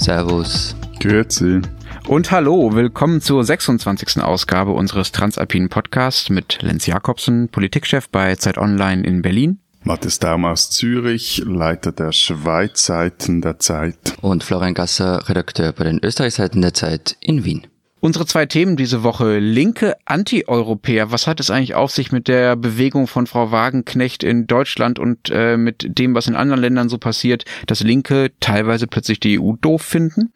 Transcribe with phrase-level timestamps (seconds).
[0.00, 0.74] Servus.
[0.98, 1.60] Grüezi.
[2.08, 4.22] Und hallo, willkommen zur 26.
[4.22, 9.58] Ausgabe unseres Transalpinen Podcasts mit Lenz Jakobsen, Politikchef bei Zeit Online in Berlin.
[9.82, 14.14] Matthias Daum aus Zürich, Leiter der Schweizseiten der Zeit.
[14.22, 17.66] Und Florian Gasser, Redakteur bei den Österreichseiten der Zeit in Wien.
[18.02, 19.38] Unsere zwei Themen diese Woche.
[19.38, 21.12] Linke Anti-Europäer.
[21.12, 25.30] Was hat es eigentlich auf sich mit der Bewegung von Frau Wagenknecht in Deutschland und
[25.30, 29.52] äh, mit dem, was in anderen Ländern so passiert, dass Linke teilweise plötzlich die EU
[29.60, 30.32] doof finden?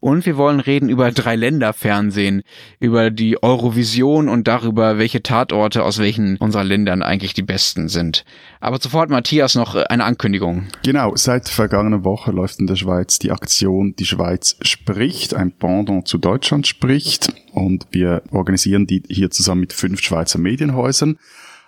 [0.00, 2.42] Und wir wollen reden über drei Länder Fernsehen,
[2.80, 8.24] über die Eurovision und darüber, welche Tatorte aus welchen unserer Ländern eigentlich die besten sind.
[8.60, 10.68] Aber sofort, Matthias, noch eine Ankündigung.
[10.82, 16.06] Genau, seit vergangener Woche läuft in der Schweiz die Aktion Die Schweiz spricht, ein Pendant
[16.06, 21.18] zu Deutschland spricht und wir organisieren die hier zusammen mit fünf Schweizer Medienhäusern.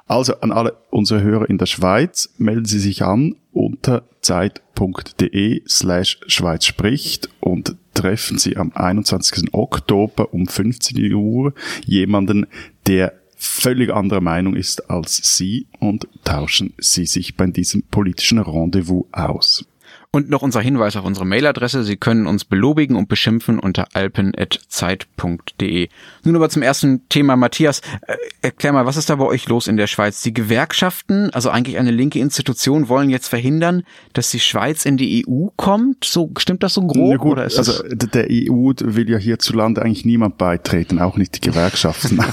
[0.06, 6.18] Also an alle unsere Hörer in der Schweiz, melden Sie sich an unter zeit.de slash
[6.26, 9.52] Schweiz spricht und treffen Sie am 21.
[9.52, 11.52] Oktober um 15 Uhr
[11.84, 12.46] jemanden,
[12.86, 19.04] der völlig anderer Meinung ist als Sie und tauschen Sie sich bei diesem politischen Rendezvous
[19.12, 19.66] aus.
[20.12, 21.84] Und noch unser Hinweis auf unsere Mailadresse.
[21.84, 25.88] Sie können uns belobigen und beschimpfen unter alpen.zeit.de.
[26.24, 27.36] Nun aber zum ersten Thema.
[27.36, 30.20] Matthias, äh, erklär mal, was ist da bei euch los in der Schweiz?
[30.22, 35.24] Die Gewerkschaften, also eigentlich eine linke Institution, wollen jetzt verhindern, dass die Schweiz in die
[35.28, 36.04] EU kommt?
[36.04, 37.18] So, stimmt das so grob?
[37.18, 41.40] Gut, oder ist also der EU will ja hierzulande eigentlich niemand beitreten, auch nicht die
[41.40, 42.18] Gewerkschaften.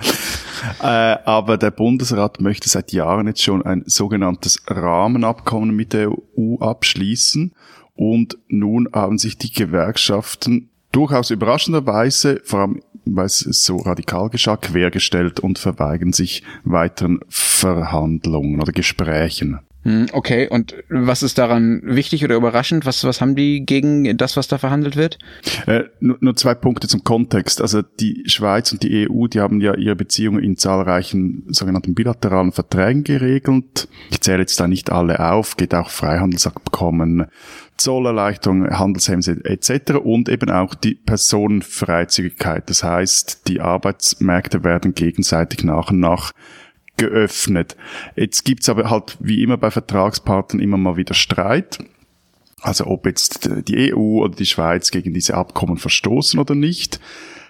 [0.82, 6.56] Äh, aber der Bundesrat möchte seit Jahren jetzt schon ein sogenanntes Rahmenabkommen mit der EU
[6.60, 7.52] abschließen.
[7.94, 14.56] Und nun haben sich die Gewerkschaften durchaus überraschenderweise, vor allem weil es so radikal geschah,
[14.56, 19.60] quergestellt und verweigern sich weiteren Verhandlungen oder Gesprächen.
[19.82, 22.84] Hm, okay, und was ist daran wichtig oder überraschend?
[22.84, 25.18] Was, was haben die gegen das, was da verhandelt wird?
[25.66, 27.62] Äh, nur, nur zwei Punkte zum Kontext.
[27.62, 32.52] Also die Schweiz und die EU, die haben ja ihre Beziehungen in zahlreichen sogenannten bilateralen
[32.52, 33.88] Verträgen geregelt.
[34.10, 37.26] Ich zähle jetzt da nicht alle auf, geht auch Freihandelsabkommen,
[37.78, 39.92] Zollerleichterung, Handelshemmnisse etc.
[39.92, 42.68] und eben auch die Personenfreizügigkeit.
[42.68, 46.32] Das heißt, die Arbeitsmärkte werden gegenseitig nach und nach
[47.00, 47.76] geöffnet.
[48.14, 51.78] Jetzt gibt's aber halt wie immer bei Vertragspartnern immer mal wieder Streit.
[52.60, 57.00] Also ob jetzt die EU oder die Schweiz gegen diese Abkommen verstoßen oder nicht.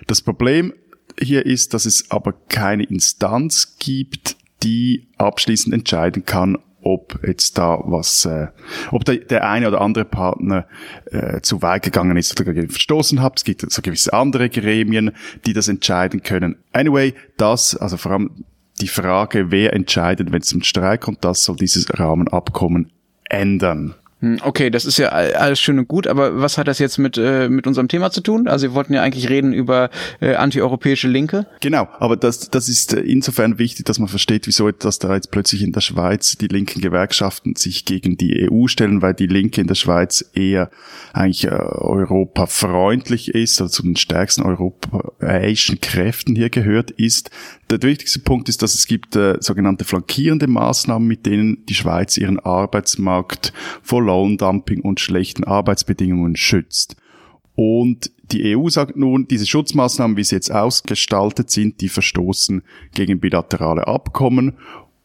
[0.06, 0.72] Das Problem
[1.18, 7.80] hier ist, dass es aber keine Instanz gibt, die abschließend entscheiden kann, ob jetzt da
[7.84, 8.46] was, äh,
[8.92, 10.66] ob der, der eine oder andere Partner
[11.10, 13.38] äh, zu weit gegangen ist oder verstoßen hat.
[13.38, 15.10] Es gibt so gewisse andere Gremien,
[15.44, 16.56] die das entscheiden können.
[16.72, 18.44] Anyway, das, also vor allem
[18.80, 22.90] die Frage, wer entscheidet, wenn es zum Streik kommt, das soll dieses Rahmenabkommen
[23.24, 23.94] ändern.
[24.20, 27.16] Hm, okay, das ist ja alles schön und gut, aber was hat das jetzt mit,
[27.16, 28.48] äh, mit unserem Thema zu tun?
[28.48, 29.88] Also wir wollten ja eigentlich reden über
[30.20, 31.46] äh, antieuropäische Linke.
[31.60, 35.30] Genau, aber das, das ist äh, insofern wichtig, dass man versteht, wieso dass da jetzt
[35.30, 39.62] plötzlich in der Schweiz die linken Gewerkschaften sich gegen die EU stellen, weil die Linke
[39.62, 40.70] in der Schweiz eher
[41.14, 47.30] eigentlich äh, europafreundlich ist, also zu den stärksten europäischen Kräften hier gehört, ist,
[47.78, 52.16] der wichtigste Punkt ist, dass es gibt äh, sogenannte flankierende Maßnahmen, mit denen die Schweiz
[52.16, 56.96] ihren Arbeitsmarkt vor Lohndumping und schlechten Arbeitsbedingungen schützt.
[57.54, 62.62] Und die EU sagt nun, diese Schutzmaßnahmen, wie sie jetzt ausgestaltet sind, die verstoßen
[62.94, 64.56] gegen bilaterale Abkommen.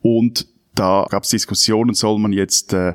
[0.01, 2.93] Und da gab es Diskussionen, soll man jetzt äh,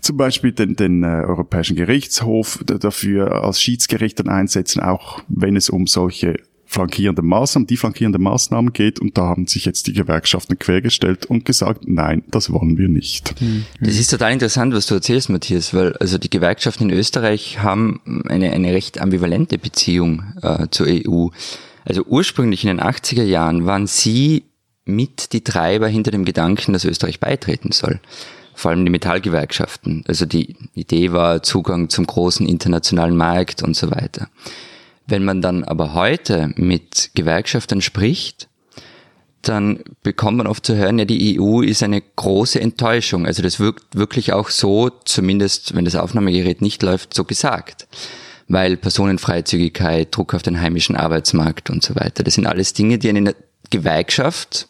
[0.00, 5.86] zum Beispiel den, den äh, Europäischen Gerichtshof dafür als Schiedsgericht einsetzen, auch wenn es um
[5.86, 6.36] solche
[6.74, 11.44] flankierende Maßnahmen, die flankierende Maßnahmen geht und da haben sich jetzt die Gewerkschaften quergestellt und
[11.44, 13.40] gesagt, nein, das wollen wir nicht.
[13.40, 13.64] Mhm.
[13.80, 18.22] Das ist total interessant, was du erzählst, Matthias, weil also die Gewerkschaften in Österreich haben
[18.28, 21.28] eine, eine recht ambivalente Beziehung äh, zur EU.
[21.84, 24.44] Also ursprünglich in den 80er Jahren waren sie
[24.84, 28.00] mit die Treiber hinter dem Gedanken, dass Österreich beitreten soll
[28.56, 30.04] vor allem die Metallgewerkschaften.
[30.06, 34.28] Also die Idee war Zugang zum großen internationalen Markt und so weiter.
[35.06, 38.48] Wenn man dann aber heute mit Gewerkschaftern spricht,
[39.42, 43.26] dann bekommt man oft zu hören, ja, die EU ist eine große Enttäuschung.
[43.26, 47.86] Also das wirkt wirklich auch so, zumindest wenn das Aufnahmegerät nicht läuft, so gesagt.
[48.48, 53.08] Weil Personenfreizügigkeit, Druck auf den heimischen Arbeitsmarkt und so weiter, das sind alles Dinge, die
[53.10, 53.34] eine
[53.70, 54.68] Gewerkschaft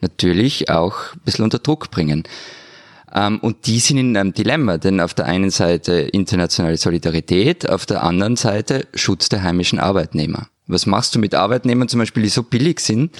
[0.00, 2.24] natürlich auch ein bisschen unter Druck bringen.
[3.14, 7.86] Ähm, und die sind in einem Dilemma, denn auf der einen Seite internationale Solidarität, auf
[7.86, 10.48] der anderen Seite Schutz der heimischen Arbeitnehmer.
[10.66, 13.12] Was machst du mit Arbeitnehmern zum Beispiel, die so billig sind,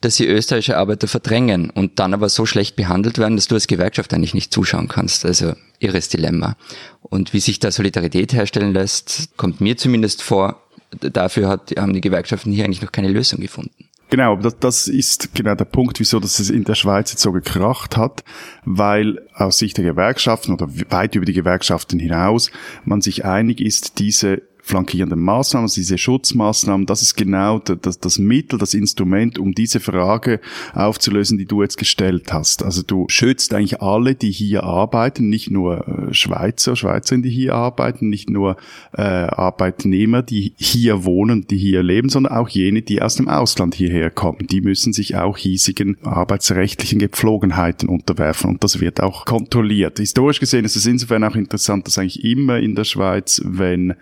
[0.00, 3.66] dass sie österreichische Arbeiter verdrängen und dann aber so schlecht behandelt werden, dass du als
[3.66, 5.26] Gewerkschaft eigentlich nicht zuschauen kannst.
[5.26, 6.56] Also irres Dilemma.
[7.02, 10.62] Und wie sich da Solidarität herstellen lässt, kommt mir zumindest vor,
[10.98, 13.89] dafür hat, haben die Gewerkschaften hier eigentlich noch keine Lösung gefunden.
[14.10, 17.96] Genau, das, das ist genau der Punkt, wieso das in der Schweiz jetzt so gekracht
[17.96, 18.24] hat,
[18.64, 22.50] weil aus Sicht der Gewerkschaften oder weit über die Gewerkschaften hinaus
[22.84, 28.18] man sich einig ist, diese flankierenden Maßnahmen, also diese Schutzmaßnahmen, das ist genau das, das
[28.18, 30.40] Mittel, das Instrument, um diese Frage
[30.72, 32.64] aufzulösen, die du jetzt gestellt hast.
[32.64, 37.54] Also du schützt eigentlich alle, die hier arbeiten, nicht nur äh, Schweizer, Schweizerinnen, die hier
[37.54, 38.56] arbeiten, nicht nur
[38.92, 43.74] äh, Arbeitnehmer, die hier wohnen, die hier leben, sondern auch jene, die aus dem Ausland
[43.74, 44.46] hierher kommen.
[44.46, 49.98] Die müssen sich auch hiesigen arbeitsrechtlichen Gepflogenheiten unterwerfen und das wird auch kontrolliert.
[49.98, 53.94] Historisch gesehen ist es insofern auch interessant, dass eigentlich immer in der Schweiz, wenn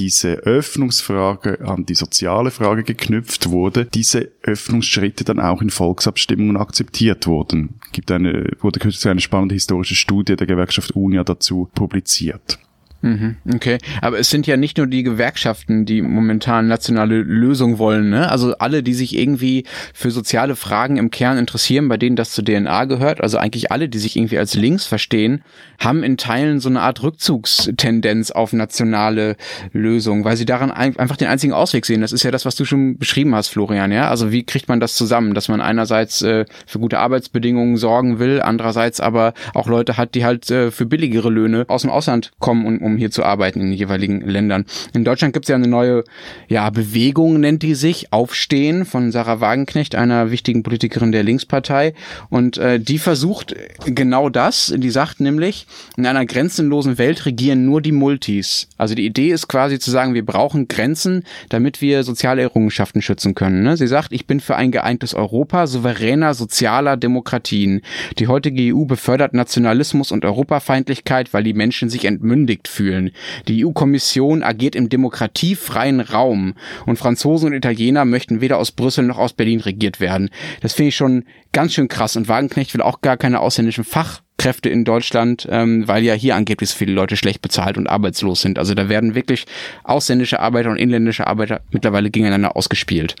[0.00, 7.26] diese Öffnungsfrage an die soziale Frage geknüpft wurde, diese Öffnungsschritte dann auch in Volksabstimmungen akzeptiert
[7.26, 7.80] wurden.
[7.92, 12.58] Gibt eine, wurde kürzlich eine spannende historische Studie der Gewerkschaft UNIA dazu publiziert.
[13.02, 18.10] Mhm, okay, aber es sind ja nicht nur die Gewerkschaften, die momentan nationale Lösungen wollen.
[18.10, 18.28] Ne?
[18.28, 19.64] Also alle, die sich irgendwie
[19.94, 23.88] für soziale Fragen im Kern interessieren, bei denen das zur DNA gehört, also eigentlich alle,
[23.88, 25.42] die sich irgendwie als links verstehen,
[25.78, 29.36] haben in Teilen so eine Art Rückzugstendenz auf nationale
[29.72, 32.02] Lösungen, weil sie daran einfach den einzigen Ausweg sehen.
[32.02, 33.92] Das ist ja das, was du schon beschrieben hast, Florian.
[33.92, 38.18] Ja, also wie kriegt man das zusammen, dass man einerseits äh, für gute Arbeitsbedingungen sorgen
[38.18, 42.32] will, andererseits aber auch Leute hat, die halt äh, für billigere Löhne aus dem Ausland
[42.38, 44.64] kommen und um hier zu arbeiten in den jeweiligen Ländern.
[44.92, 46.04] In Deutschland gibt es ja eine neue
[46.48, 51.94] ja, Bewegung, nennt die sich, Aufstehen von Sarah Wagenknecht, einer wichtigen Politikerin der Linkspartei.
[52.28, 53.54] Und äh, die versucht
[53.84, 54.72] genau das.
[54.76, 55.66] Die sagt nämlich,
[55.96, 58.68] in einer grenzenlosen Welt regieren nur die Multis.
[58.76, 63.34] Also die Idee ist quasi zu sagen, wir brauchen Grenzen, damit wir soziale Errungenschaften schützen
[63.34, 63.62] können.
[63.62, 63.76] Ne?
[63.76, 67.82] Sie sagt, ich bin für ein geeintes Europa souveräner sozialer Demokratien.
[68.18, 73.10] Die heutige EU befördert Nationalismus und Europafeindlichkeit, weil die Menschen sich entmündigt fühlen fühlen.
[73.46, 76.54] Die EU-Kommission agiert im demokratiefreien Raum
[76.86, 80.30] und Franzosen und Italiener möchten weder aus Brüssel noch aus Berlin regiert werden.
[80.62, 84.70] Das finde ich schon ganz schön krass und Wagenknecht will auch gar keine ausländischen Fachkräfte
[84.70, 88.58] in Deutschland, ähm, weil ja hier angeblich so viele Leute schlecht bezahlt und arbeitslos sind.
[88.58, 89.44] Also da werden wirklich
[89.84, 93.14] ausländische Arbeiter und inländische Arbeiter mittlerweile gegeneinander ausgespielt.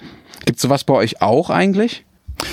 [0.46, 2.06] Gibt sowas bei euch auch eigentlich?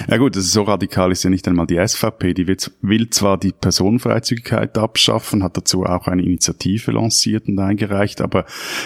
[0.10, 2.34] Ja gut, das ist so radikal ist ja nicht einmal die SVP.
[2.34, 8.46] Die will zwar die Personenfreizügigkeit abschaffen, hat dazu auch eine Initiative lanciert und eingereicht, aber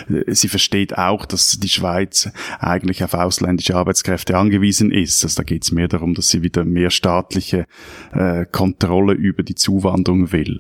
[0.09, 2.29] äh, sie versteht auch, dass die Schweiz
[2.59, 5.23] eigentlich auf ausländische Arbeitskräfte angewiesen ist.
[5.23, 7.65] Also da geht es mehr darum, dass sie wieder mehr staatliche
[8.13, 10.59] äh, Kontrolle über die Zuwanderung will.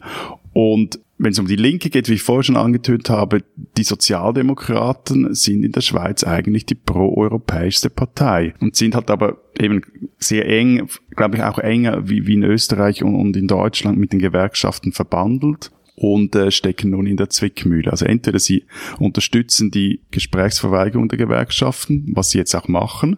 [0.53, 3.43] Und wenn es um die Linke geht, wie ich vorher schon angetönt habe,
[3.77, 9.81] die Sozialdemokraten sind in der Schweiz eigentlich die proeuropäischste Partei und sind halt aber eben
[10.17, 14.13] sehr eng, glaube ich auch enger wie, wie in Österreich und, und in Deutschland mit
[14.13, 17.91] den Gewerkschaften verbandelt und äh, stecken nun in der Zwickmühle.
[17.91, 18.65] Also entweder sie
[18.97, 23.17] unterstützen die Gesprächsverweigerung der Gewerkschaften, was sie jetzt auch machen,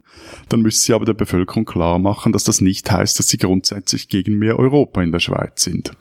[0.50, 4.10] dann müssen sie aber der Bevölkerung klar machen, dass das nicht heißt, dass sie grundsätzlich
[4.10, 5.92] gegen mehr Europa in der Schweiz sind.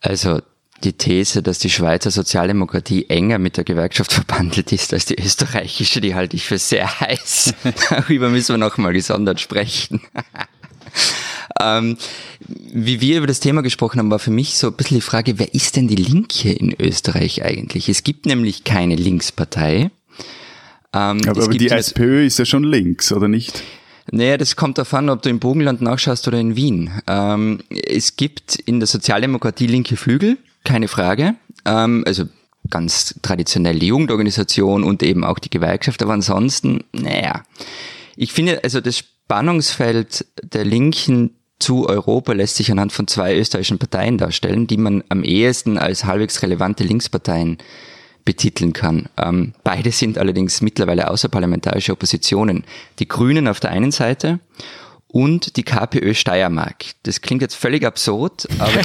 [0.00, 0.42] Also
[0.84, 6.00] die These, dass die Schweizer Sozialdemokratie enger mit der Gewerkschaft verbandelt ist als die österreichische,
[6.00, 7.54] die halte ich für sehr heiß.
[7.90, 10.00] Darüber müssen wir nochmal gesondert sprechen.
[11.60, 11.96] ähm,
[12.48, 15.38] wie wir über das Thema gesprochen haben, war für mich so ein bisschen die Frage,
[15.38, 17.88] wer ist denn die Linke in Österreich eigentlich?
[17.88, 19.90] Es gibt nämlich keine Linkspartei.
[20.94, 23.62] Ähm, aber, aber die SPÖ ist ja schon links, oder nicht?
[24.10, 26.90] Naja, das kommt darauf an, ob du im Burgenland nachschaust oder in Wien.
[27.06, 31.34] Ähm, es gibt in der Sozialdemokratie linke Flügel, keine Frage.
[31.64, 32.24] Ähm, also
[32.70, 37.42] ganz traditionell die Jugendorganisation und eben auch die Gewerkschaft, aber ansonsten, naja.
[38.16, 43.78] Ich finde, also das Spannungsfeld der Linken zu Europa lässt sich anhand von zwei österreichischen
[43.78, 47.58] Parteien darstellen, die man am ehesten als halbwegs relevante Linksparteien
[48.24, 49.08] betiteln kann.
[49.16, 52.64] Ähm, beide sind allerdings mittlerweile außerparlamentarische Oppositionen.
[52.98, 54.40] Die Grünen auf der einen Seite
[55.12, 56.86] und die KPÖ Steiermark.
[57.02, 58.80] Das klingt jetzt völlig absurd, aber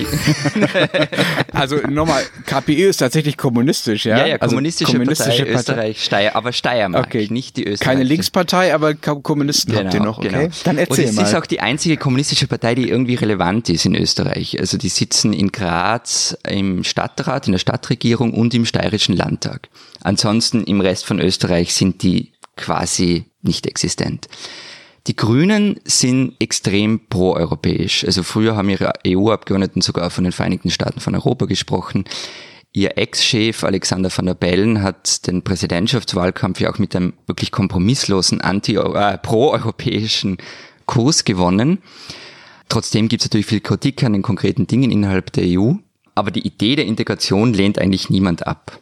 [1.53, 4.17] also nochmal, KPÖ ist tatsächlich kommunistisch, ja?
[4.17, 7.27] Ja, ja, kommunistische, also kommunistische Partei, Partei, Österreich, Steier, aber Steiermark, okay.
[7.31, 7.88] nicht die Österreich.
[7.88, 10.27] Keine Linkspartei, aber Kommunisten genau, habt ihr noch, okay?
[10.27, 10.50] Genau.
[10.65, 11.24] Dann erzähl Und es mal.
[11.24, 14.60] ist auch die einzige kommunistische Partei, die irgendwie relevant ist in Österreich.
[14.60, 19.69] Also die sitzen in Graz im Stadtrat, in der Stadtregierung und im steirischen Landtag.
[20.01, 24.27] Ansonsten im Rest von Österreich sind die quasi nicht existent.
[25.08, 28.04] Die Grünen sind extrem proeuropäisch.
[28.04, 32.04] Also früher haben ihre EU-Abgeordneten sogar von den Vereinigten Staaten von Europa gesprochen.
[32.74, 38.42] Ihr Ex-Chef Alexander van der Bellen hat den Präsidentschaftswahlkampf ja auch mit einem wirklich kompromisslosen
[38.42, 40.38] anti äh, pro-europäischen
[40.86, 41.80] Kurs gewonnen.
[42.68, 45.76] Trotzdem gibt es natürlich viel Kritik an den konkreten Dingen innerhalb der EU,
[46.16, 48.80] aber die Idee der Integration lehnt eigentlich niemand ab.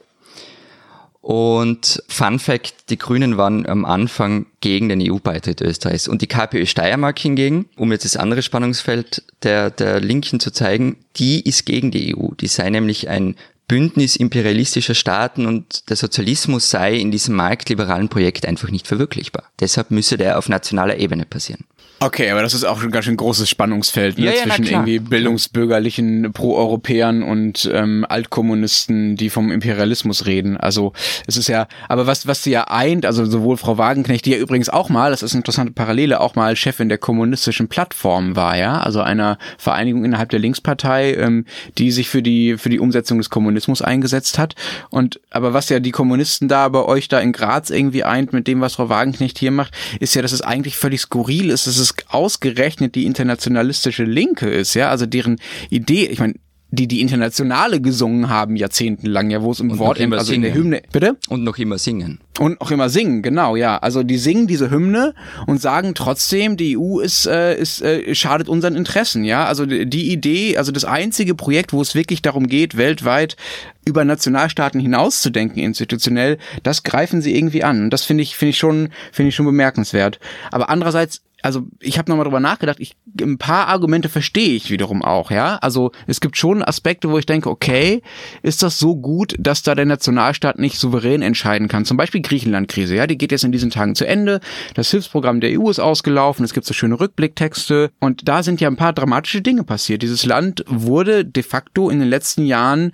[1.25, 6.07] Und Fun Fact, die Grünen waren am Anfang gegen den EU-Beitritt Österreichs.
[6.07, 10.97] Und die KPÖ Steiermark hingegen, um jetzt das andere Spannungsfeld der, der Linken zu zeigen,
[11.15, 12.35] die ist gegen die EU.
[12.39, 18.45] Die sei nämlich ein Bündnis imperialistischer Staaten und der Sozialismus sei in diesem marktliberalen Projekt
[18.45, 19.45] einfach nicht verwirklichbar.
[19.59, 21.65] Deshalb müsse der auf nationaler Ebene passieren.
[21.99, 24.25] Okay, aber das ist auch schon ganz schön großes Spannungsfeld ne?
[24.25, 30.57] ja, ja, zwischen irgendwie bildungsbürgerlichen Pro-Europäern und ähm, Altkommunisten, die vom Imperialismus reden.
[30.57, 30.91] Also
[31.25, 34.37] es ist ja, aber was was sie ja eint, also sowohl Frau Wagenknecht, die ja
[34.37, 38.57] übrigens auch mal, das ist eine interessante Parallele, auch mal Chefin der kommunistischen Plattform war,
[38.57, 41.45] ja, also einer Vereinigung innerhalb der Linkspartei, ähm,
[41.77, 44.55] die sich für die für die Umsetzung des Kommunismus eingesetzt hat.
[44.89, 48.47] Und aber was ja die Kommunisten da bei euch da in Graz irgendwie eint mit
[48.47, 51.67] dem, was Frau Wagenknecht hier macht, ist ja, dass es eigentlich völlig skurril ist.
[51.67, 55.39] Es ist ausgerechnet die internationalistische Linke ist, ja, also deren
[55.69, 56.35] Idee, ich meine,
[56.75, 60.35] die die Internationale gesungen haben jahrzehntelang, ja, wo es im und Wort, also singen.
[60.35, 61.17] in der Hymne, bitte?
[61.29, 62.19] Und noch immer singen.
[62.39, 63.77] Und auch immer singen, genau, ja.
[63.77, 65.13] Also die singen diese Hymne
[65.47, 69.45] und sagen trotzdem, die EU ist, äh, ist äh, schadet unseren Interessen, ja.
[69.45, 73.37] Also die Idee, also das einzige Projekt, wo es wirklich darum geht, weltweit
[73.85, 77.83] über Nationalstaaten hinauszudenken institutionell, das greifen sie irgendwie an.
[77.83, 80.19] Und das finde ich, finde ich schon, finde ich schon bemerkenswert.
[80.51, 85.03] Aber andererseits also ich habe nochmal drüber nachgedacht, ich, ein paar Argumente verstehe ich wiederum
[85.03, 85.57] auch, ja.
[85.57, 88.01] Also es gibt schon Aspekte, wo ich denke, okay,
[88.41, 91.85] ist das so gut, dass da der Nationalstaat nicht souverän entscheiden kann?
[91.85, 94.39] Zum Beispiel Griechenland-Krise, ja, die geht jetzt in diesen Tagen zu Ende.
[94.73, 98.67] Das Hilfsprogramm der EU ist ausgelaufen, es gibt so schöne Rückblicktexte und da sind ja
[98.67, 100.01] ein paar dramatische Dinge passiert.
[100.01, 102.91] Dieses Land wurde de facto in den letzten Jahren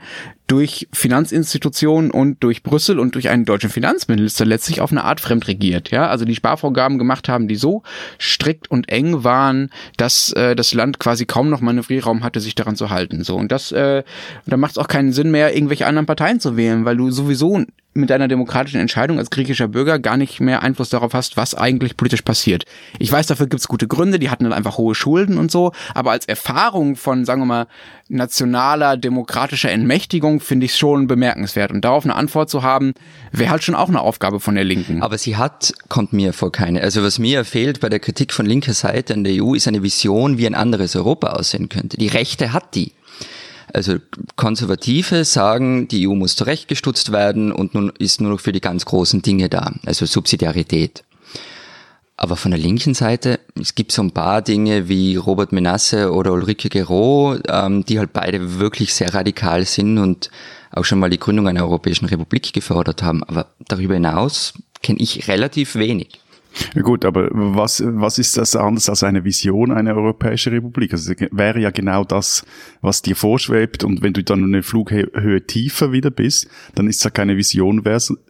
[0.51, 5.91] durch Finanzinstitutionen und durch Brüssel und durch einen deutschen Finanzminister letztlich auf eine Art fremdregiert.
[5.91, 7.84] Ja, also die Sparvorgaben gemacht haben, die so
[8.20, 12.75] strikt und eng waren, dass äh, das Land quasi kaum noch Manövrierraum hatte, sich daran
[12.75, 13.24] zu halten.
[13.24, 14.03] So und das, äh,
[14.46, 17.63] da macht es auch keinen Sinn mehr, irgendwelche anderen Parteien zu wählen, weil du sowieso
[17.93, 21.98] mit deiner demokratischen Entscheidung als griechischer Bürger gar nicht mehr Einfluss darauf hast, was eigentlich
[21.98, 22.63] politisch passiert.
[23.00, 26.12] Ich weiß, dafür gibt's gute Gründe, die hatten dann einfach hohe Schulden und so, aber
[26.12, 27.67] als Erfahrung von, sagen wir mal,
[28.07, 31.71] nationaler demokratischer Entmächtigung finde ich schon bemerkenswert.
[31.71, 32.93] Und darauf eine Antwort zu haben,
[33.31, 35.01] wäre halt schon auch eine Aufgabe von der Linken.
[35.01, 36.81] Aber sie hat, kommt mir vor keine.
[36.81, 39.83] Also was mir fehlt bei der Kritik von linker Seite an der EU ist eine
[39.83, 41.98] Vision, wie ein anderes Europa aussehen könnte.
[41.98, 42.93] Die Rechte hat die.
[43.74, 43.98] Also
[44.36, 48.86] Konservative sagen, die EU muss zurechtgestutzt werden und nun ist nur noch für die ganz
[48.86, 51.04] großen Dinge da, also Subsidiarität.
[52.18, 56.34] Aber von der linken Seite, es gibt so ein paar Dinge wie Robert Menasse oder
[56.34, 60.30] Ulrike Gero, ähm, die halt beide wirklich sehr radikal sind und
[60.72, 63.24] auch schon mal die Gründung einer Europäischen Republik gefördert haben.
[63.24, 66.20] Aber darüber hinaus kenne ich relativ wenig.
[66.81, 70.91] Gut, aber was, was ist das anders als eine Vision einer Europäischen Republik?
[70.93, 72.46] Also wäre ja genau das,
[72.81, 77.03] was dir vorschwebt und wenn du dann eine Flughöhe tiefer wieder bist, dann ist es
[77.03, 77.84] ja keine Vision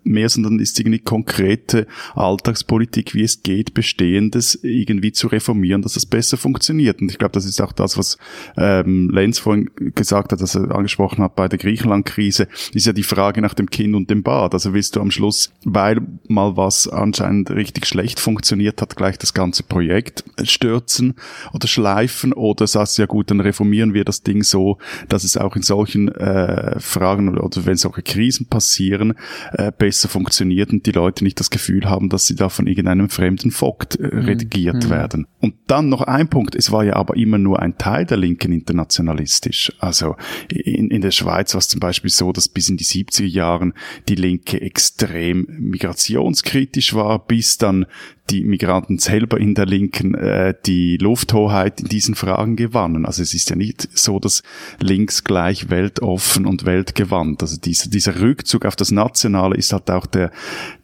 [0.03, 6.05] mehr, sondern ist irgendwie konkrete Alltagspolitik, wie es geht, Bestehendes irgendwie zu reformieren, dass es
[6.05, 7.01] besser funktioniert.
[7.01, 8.17] Und ich glaube, das ist auch das, was
[8.57, 13.03] ähm, Lenz vorhin gesagt hat, dass er angesprochen hat bei der Griechenland-Krise, ist ja die
[13.03, 14.53] Frage nach dem Kind und dem Bad.
[14.53, 19.17] Also willst du am Schluss, weil mal was anscheinend richtig schlecht nicht funktioniert hat, gleich
[19.17, 21.15] das ganze Projekt stürzen
[21.53, 25.55] oder schleifen oder sagst ja gut, dann reformieren wir das Ding so, dass es auch
[25.55, 29.13] in solchen äh, Fragen oder, oder wenn solche Krisen passieren,
[29.53, 33.09] äh, besser funktioniert und die Leute nicht das Gefühl haben, dass sie da von irgendeinem
[33.09, 34.25] fremden Vogt äh, mhm.
[34.25, 34.89] redigiert mhm.
[34.89, 35.27] werden.
[35.39, 38.51] Und dann noch ein Punkt, es war ja aber immer nur ein Teil der Linken
[38.51, 39.71] internationalistisch.
[39.79, 40.17] Also
[40.49, 43.73] in, in der Schweiz war es zum Beispiel so, dass bis in die 70er Jahren
[44.09, 47.85] die Linke extrem migrationskritisch war, bis dann
[48.29, 53.05] die Migranten selber in der Linken äh, die Lufthoheit in diesen Fragen gewannen.
[53.05, 54.43] Also es ist ja nicht so, dass
[54.79, 57.41] links gleich weltoffen und weltgewandt.
[57.41, 60.31] Also dieser, dieser Rückzug auf das Nationale ist halt auch der,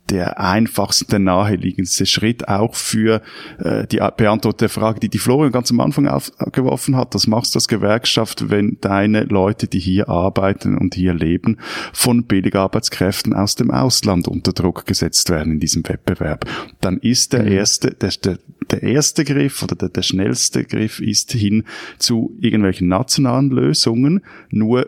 [0.10, 3.22] der einfachste, der naheliegendste Schritt auch für
[3.60, 7.14] äh, die Beantwortung der Frage, die die Florian ganz am Anfang aufgeworfen hat.
[7.14, 11.58] Das machst du als Gewerkschaft, wenn deine Leute, die hier arbeiten und hier leben,
[11.94, 16.46] von Billigarbeitskräften aus dem Ausland unter Druck gesetzt werden in diesem Wettbewerb.
[16.82, 17.52] Dann ist der mhm.
[17.52, 18.40] erste, der, der,
[18.72, 21.64] der erste Griff oder der, der schnellste Griff ist hin
[21.98, 24.22] zu irgendwelchen nationalen Lösungen.
[24.50, 24.88] Nur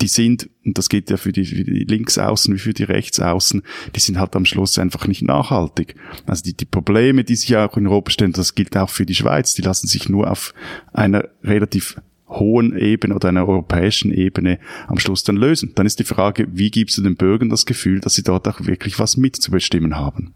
[0.00, 3.62] die sind, und das geht ja für die, für die Linksaußen wie für die Rechtsaußen,
[3.94, 5.94] die sind halt am Schluss einfach nicht nachhaltig.
[6.26, 9.14] Also die, die Probleme, die sich auch in Europa stellen, das gilt auch für die
[9.14, 10.54] Schweiz, die lassen sich nur auf
[10.92, 11.96] einer relativ
[12.28, 15.72] hohen Ebene oder einer europäischen Ebene am Schluss dann lösen.
[15.74, 18.64] Dann ist die Frage, wie gibst du den Bürgern das Gefühl, dass sie dort auch
[18.64, 20.32] wirklich was mitzubestimmen haben?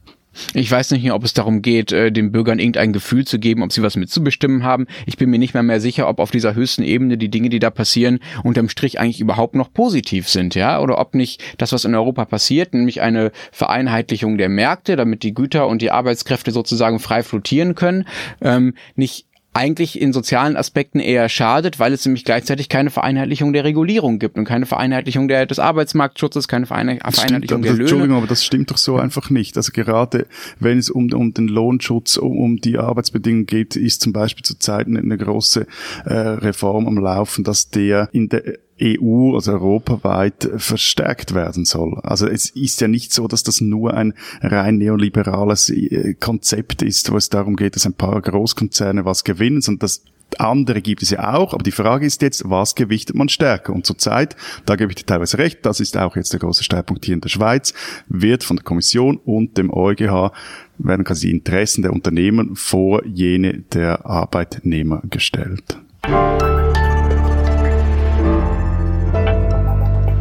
[0.55, 3.73] Ich weiß nicht, ob es darum geht, äh, den Bürgern irgendein Gefühl zu geben, ob
[3.73, 4.87] sie was mitzubestimmen haben.
[5.07, 7.59] Ich bin mir nicht mehr mehr sicher, ob auf dieser höchsten Ebene die Dinge, die
[7.59, 11.85] da passieren, unterm Strich eigentlich überhaupt noch positiv sind, ja, oder ob nicht das, was
[11.85, 16.99] in Europa passiert, nämlich eine Vereinheitlichung der Märkte, damit die Güter und die Arbeitskräfte sozusagen
[16.99, 18.07] frei flottieren können,
[18.41, 19.26] ähm, nicht
[19.57, 24.37] eigentlich in sozialen Aspekten eher schadet, weil es nämlich gleichzeitig keine Vereinheitlichung der Regulierung gibt
[24.37, 27.83] und keine Vereinheitlichung der, des Arbeitsmarktschutzes, keine Vereinheitlichung stimmt, der Löhne.
[27.83, 29.57] Entschuldigung, aber das stimmt doch so einfach nicht.
[29.57, 30.27] Also gerade
[30.61, 34.87] wenn es um, um den Lohnschutz, um, um die Arbeitsbedingungen geht, ist zum Beispiel zurzeit
[34.87, 35.67] eine, eine große
[36.05, 41.99] äh, Reform am Laufen, dass der in der EU, also europaweit, verstärkt werden soll.
[42.03, 47.11] Also es ist ja nicht so, dass das nur ein rein neoliberales äh, Konzept ist,
[47.11, 50.03] wo es darum geht, dass ein paar Großkonzerne was gewinnen, sondern das
[50.39, 53.73] andere gibt es ja auch, aber die Frage ist jetzt, was gewichtet man stärker?
[53.73, 57.05] Und zurzeit, da gebe ich dir teilweise recht, das ist auch jetzt der große Streitpunkt
[57.05, 57.73] hier in der Schweiz,
[58.09, 60.33] wird von der Kommission und dem EuGH
[60.79, 65.79] werden quasi die Interessen der Unternehmen vor jene der Arbeitnehmer gestellt.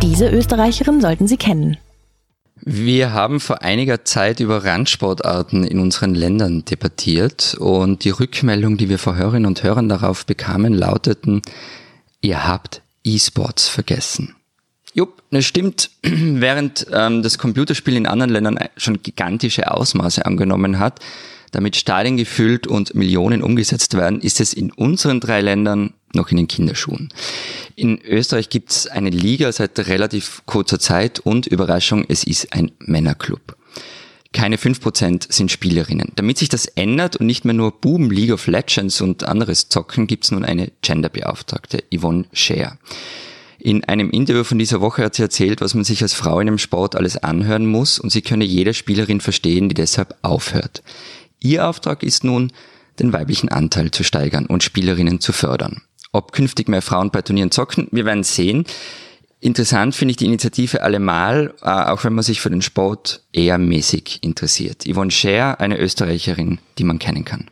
[0.05, 1.77] Diese Österreicherin sollten Sie kennen.
[2.61, 8.87] Wir haben vor einiger Zeit über Randsportarten in unseren Ländern debattiert und die Rückmeldung, die
[8.87, 11.41] wir von Hörerinnen und Hörern darauf bekamen, lauteten,
[12.21, 14.35] ihr habt E-Sports vergessen.
[14.93, 15.89] Jupp, das stimmt.
[16.03, 20.99] Während ähm, das Computerspiel in anderen Ländern schon gigantische Ausmaße angenommen hat,
[21.49, 26.37] damit Stadien gefüllt und Millionen umgesetzt werden, ist es in unseren drei Ländern noch in
[26.37, 27.09] den Kinderschuhen.
[27.75, 32.71] In Österreich gibt es eine Liga seit relativ kurzer Zeit und Überraschung, es ist ein
[32.79, 33.55] Männerclub.
[34.35, 36.11] Keine 5% sind Spielerinnen.
[36.15, 40.07] Damit sich das ändert und nicht mehr nur Buben League of Legends und anderes zocken,
[40.07, 42.77] gibt es nun eine Genderbeauftragte, Yvonne Scher.
[43.59, 46.49] In einem Interview von dieser Woche hat sie erzählt, was man sich als Frau in
[46.49, 50.83] einem Sport alles anhören muss und sie könne jede Spielerin verstehen, die deshalb aufhört.
[51.39, 52.51] Ihr Auftrag ist nun,
[52.99, 55.81] den weiblichen Anteil zu steigern und Spielerinnen zu fördern.
[56.15, 58.63] Ob künftig mehr Frauen bei Turnieren zocken, wir werden sehen.
[59.41, 63.57] Interessant finde ich die Initiative allemal, äh, auch wenn man sich für den Sport eher
[63.57, 64.85] mäßig interessiert.
[64.89, 67.49] Yvonne Scher, eine Österreicherin, die man kennen kann.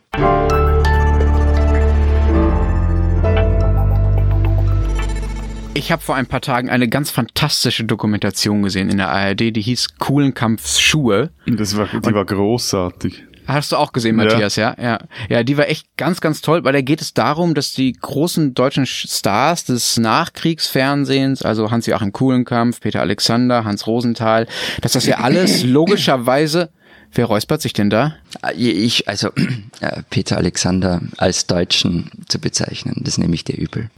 [5.74, 9.60] Ich habe vor ein paar Tagen eine ganz fantastische Dokumentation gesehen in der ARD, die
[9.60, 11.32] hieß Kuhlenkampfs Schuhe.
[11.44, 13.24] Das war, die war großartig.
[13.46, 14.74] Hast du auch gesehen, Matthias, ja.
[14.78, 14.84] ja?
[14.84, 17.92] Ja, ja, die war echt ganz, ganz toll, weil da geht es darum, dass die
[17.92, 24.46] großen deutschen Stars des Nachkriegsfernsehens, also Hans-Joachim Kuhlenkampf, Peter Alexander, Hans Rosenthal,
[24.80, 26.70] dass das ja alles logischerweise
[27.16, 28.16] Wer räuspert sich denn da?
[28.56, 29.28] Ich, also
[29.80, 33.88] äh, Peter Alexander als Deutschen zu bezeichnen, das nehme ich dir übel.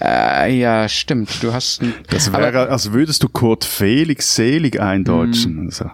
[0.00, 1.42] Äh, ja, stimmt.
[1.42, 5.66] Du hast ein, Das wäre, als würdest du Kurt Felix selig eindeutschen.
[5.66, 5.90] Also.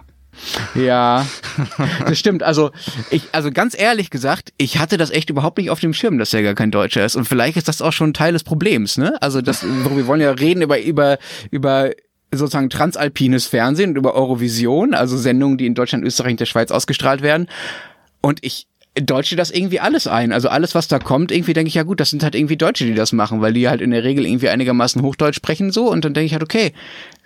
[0.75, 1.25] Ja,
[2.05, 2.43] das stimmt.
[2.43, 2.71] Also
[3.09, 6.33] ich, also ganz ehrlich gesagt, ich hatte das echt überhaupt nicht auf dem Schirm, dass
[6.33, 7.15] er gar kein Deutscher ist.
[7.15, 9.21] Und vielleicht ist das auch schon Teil des Problems, ne?
[9.21, 11.17] Also das, wir wollen ja reden über über
[11.51, 11.91] über
[12.31, 16.71] sozusagen transalpines Fernsehen und über Eurovision, also Sendungen, die in Deutschland, Österreich und der Schweiz
[16.71, 17.47] ausgestrahlt werden.
[18.21, 20.31] Und ich deutsche das irgendwie alles ein.
[20.31, 22.85] Also alles, was da kommt, irgendwie denke ich, ja gut, das sind halt irgendwie Deutsche,
[22.85, 26.05] die das machen, weil die halt in der Regel irgendwie einigermaßen Hochdeutsch sprechen so und
[26.05, 26.73] dann denke ich halt, okay,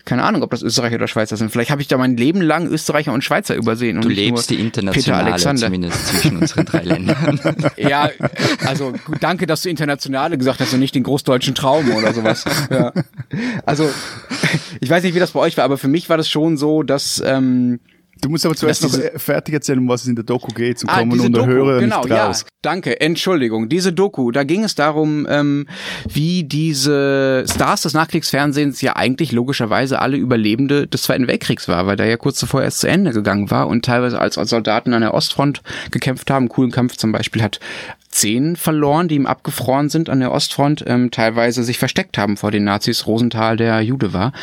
[0.05, 1.49] keine Ahnung, ob das Österreicher oder Schweizer sind.
[1.49, 4.01] Vielleicht habe ich da mein Leben lang Österreicher und Schweizer übersehen.
[4.01, 7.39] Du lebst die internationale zumindest zwischen unseren drei Ländern.
[7.77, 8.09] ja,
[8.65, 12.43] also danke, dass du internationale gesagt hast und nicht den großdeutschen Traum oder sowas.
[12.69, 12.91] Ja.
[13.65, 13.89] Also
[14.81, 16.83] ich weiß nicht, wie das bei euch war, aber für mich war das schon so,
[16.83, 17.79] dass ähm,
[18.23, 20.89] Du musst aber zuerst noch fertig erzählen, um was es in der Doku geht, zum
[20.89, 22.27] Ah, kommen und Doku, Hörer genau, nicht ja.
[22.27, 22.45] raus.
[22.61, 23.67] Danke, Entschuldigung.
[23.67, 25.67] Diese Doku, da ging es darum, ähm,
[26.07, 31.97] wie diese Stars des Nachkriegsfernsehens ja eigentlich logischerweise alle Überlebende des Zweiten Weltkriegs war, weil
[31.97, 35.01] der ja kurz zuvor erst zu Ende gegangen war und teilweise als, als Soldaten an
[35.01, 36.47] der Ostfront gekämpft haben.
[36.47, 37.59] Kuhlenkampf zum Beispiel hat
[38.13, 42.51] zehn verloren, die ihm abgefroren sind an der Ostfront, ähm, teilweise sich versteckt haben vor
[42.51, 43.07] den Nazis.
[43.07, 44.33] Rosenthal, der Jude war.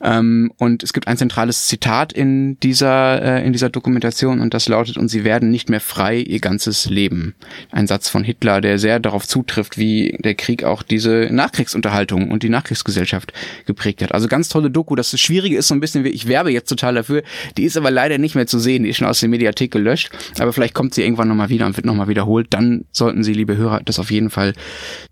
[0.00, 4.68] Ähm, und es gibt ein zentrales Zitat in dieser, äh, in dieser Dokumentation und das
[4.68, 7.34] lautet, und sie werden nicht mehr frei ihr ganzes Leben.
[7.72, 12.44] Ein Satz von Hitler, der sehr darauf zutrifft, wie der Krieg auch diese Nachkriegsunterhaltung und
[12.44, 13.32] die Nachkriegsgesellschaft
[13.66, 14.14] geprägt hat.
[14.14, 14.94] Also ganz tolle Doku.
[14.94, 17.24] Das Schwierige ist so ein bisschen, wie ich werbe jetzt total dafür.
[17.56, 18.84] Die ist aber leider nicht mehr zu sehen.
[18.84, 20.10] Die ist schon aus der Mediathek gelöscht.
[20.38, 22.46] Aber vielleicht kommt sie irgendwann nochmal wieder und wird nochmal wiederholt.
[22.50, 24.52] Dann sollten Sie, liebe Hörer, das auf jeden Fall.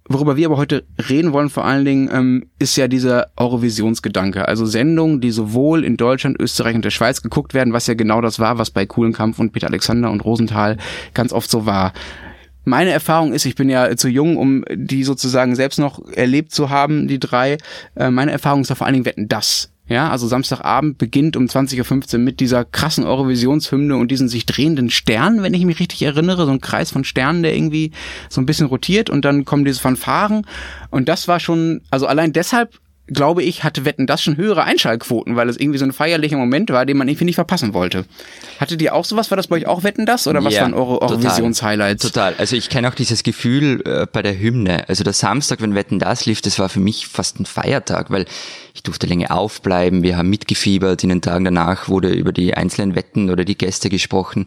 [0.07, 4.47] Worüber wir aber heute reden wollen, vor allen Dingen, ähm, ist ja dieser Eurovisionsgedanke.
[4.47, 8.21] Also Sendungen, die sowohl in Deutschland, Österreich und der Schweiz geguckt werden, was ja genau
[8.21, 10.77] das war, was bei Kuhlenkampf und Peter Alexander und Rosenthal
[11.15, 11.95] ganz oft so war.
[12.67, 16.69] Meine Erfahrung ist, ich bin ja zu jung, um die sozusagen selbst noch erlebt zu
[16.69, 17.59] haben, die drei.
[17.95, 21.45] Äh, meine Erfahrung ist da vor allen Dingen Wetten das Ja, also Samstagabend beginnt um
[21.45, 26.01] 20.15 Uhr mit dieser krassen Eurovisionshymne und diesen sich drehenden Sternen, wenn ich mich richtig
[26.03, 27.93] erinnere, so ein Kreis von Sternen, der irgendwie
[28.31, 30.47] so ein bisschen rotiert und dann kommen diese Fanfaren.
[30.91, 35.37] Und das war schon, also allein deshalb glaube ich, hatte Wetten das schon höhere Einschaltquoten,
[35.37, 38.07] weil es irgendwie so ein feierlicher Moment war, den man irgendwie nicht verpassen wollte.
[38.59, 39.31] Hattet ihr auch sowas?
[39.31, 40.27] War das bei euch auch Wetten das?
[40.27, 42.03] Oder was Ja, waren eure Eurovisions-Highlights?
[42.03, 42.35] Total.
[42.39, 44.89] Also ich kenne auch dieses Gefühl äh, bei der Hymne.
[44.89, 48.25] Also der Samstag, wenn Wetten das lief, das war für mich fast ein Feiertag, weil
[48.75, 50.03] ich durfte länger aufbleiben.
[50.03, 51.03] Wir haben mitgefiebert.
[51.03, 54.47] In den Tagen danach wurde über die einzelnen Wetten oder die Gäste gesprochen.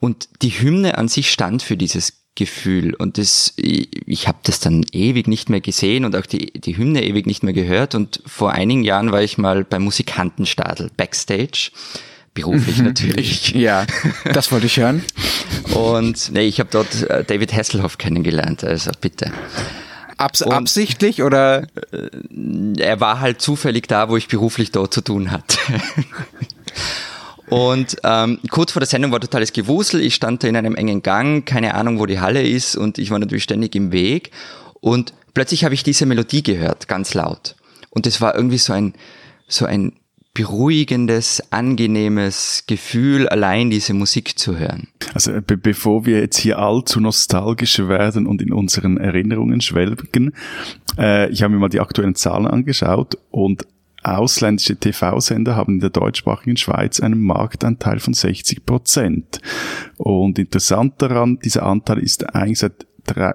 [0.00, 2.94] Und die Hymne an sich stand für dieses Gefühl.
[2.94, 6.76] Und das, ich, ich habe das dann ewig nicht mehr gesehen und auch die, die
[6.76, 7.94] Hymne ewig nicht mehr gehört.
[7.94, 11.70] Und vor einigen Jahren war ich mal beim Musikantenstadel Backstage.
[12.34, 13.50] Beruflich natürlich.
[13.52, 13.86] Ja,
[14.32, 15.04] das wollte ich hören.
[15.74, 19.30] Und nee, ich habe dort äh, David Hasselhoff kennengelernt, also bitte.
[20.16, 21.66] Abs Und- absichtlich oder?
[22.78, 25.58] Er war halt zufällig da, wo ich beruflich dort zu tun hatte.
[27.54, 30.00] Und ähm, kurz vor der Sendung war totales Gewusel.
[30.00, 33.12] Ich stand da in einem engen Gang, keine Ahnung, wo die Halle ist und ich
[33.12, 34.32] war natürlich ständig im Weg.
[34.80, 37.54] Und plötzlich habe ich diese Melodie gehört, ganz laut.
[37.90, 38.94] Und es war irgendwie so ein,
[39.46, 39.92] so ein
[40.34, 44.88] beruhigendes, angenehmes Gefühl, allein diese Musik zu hören.
[45.14, 50.34] Also äh, be bevor wir jetzt hier allzu nostalgisch werden und in unseren Erinnerungen schwelgen,
[50.98, 53.64] äh, ich habe mir mal die aktuellen Zahlen angeschaut und
[54.04, 59.40] ausländische TV-Sender haben in der deutschsprachigen Schweiz einen Marktanteil von 60 Prozent.
[59.96, 62.86] Und interessant daran, dieser Anteil ist eigentlich seit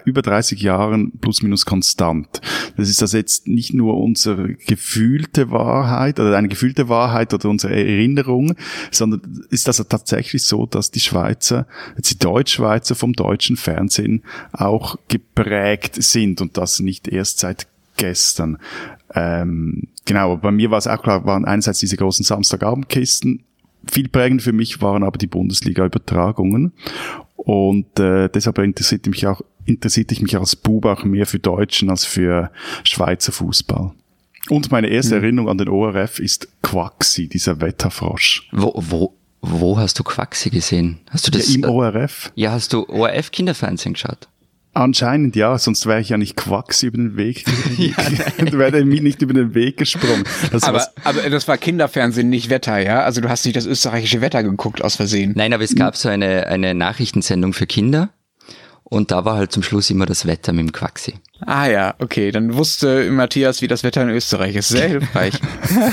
[0.06, 2.42] über 30 Jahren plus minus konstant.
[2.76, 7.76] Das ist also jetzt nicht nur unsere gefühlte Wahrheit oder eine gefühlte Wahrheit oder unsere
[7.76, 8.56] Erinnerung,
[8.92, 14.98] sondern ist also tatsächlich so, dass die Schweizer, jetzt die Deutschschweizer vom deutschen Fernsehen auch
[15.08, 18.58] geprägt sind und das nicht erst seit gestern.
[19.14, 23.44] Ähm, genau, bei mir war es auch klar, waren einerseits diese großen Samstagabendkisten,
[23.90, 26.74] viel prägend für mich waren aber die Bundesliga-Übertragungen.
[27.38, 31.90] Und äh, deshalb interessiert mich auch, interessierte ich mich als Bub auch mehr für Deutschen
[31.90, 32.52] als für
[32.84, 33.92] Schweizer Fußball.
[34.50, 38.50] Und meine erste Erinnerung an den ORF ist Quaxi, dieser Wetterfrosch.
[38.52, 41.00] Wo, wo, wo hast du Quaxi gesehen?
[41.12, 41.56] Hast du Ja, das?
[41.56, 42.32] Im äh, ORF?
[42.36, 44.28] ja, hast du ORF Kinderfernsehen geschaut?
[44.80, 47.46] Anscheinend ja, sonst wäre ich ja nicht Quaxi über den Weg,
[48.38, 50.24] wäre mir nicht über den Weg gesprungen.
[50.52, 53.02] Das Aber, was, aber das war Kinderfernsehen, nicht Wetter, ja?
[53.02, 55.34] Also du hast nicht das österreichische Wetter geguckt aus Versehen.
[55.36, 58.10] Nein, aber es gab so eine, eine Nachrichtensendung für Kinder
[58.84, 61.16] und da war halt zum Schluss immer das Wetter mit dem Quaxi.
[61.46, 64.70] Ah ja, okay, dann wusste Matthias, wie das Wetter in Österreich ist.
[64.70, 65.34] Sehr hilfreich.